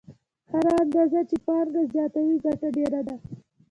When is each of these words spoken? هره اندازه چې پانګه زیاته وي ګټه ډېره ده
هره 0.51 0.71
اندازه 0.83 1.19
چې 1.29 1.35
پانګه 1.45 1.81
زیاته 1.93 2.19
وي 2.27 2.37
ګټه 2.45 2.67
ډېره 2.75 3.01
ده 3.07 3.15